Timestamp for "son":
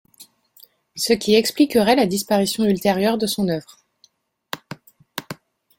3.27-3.47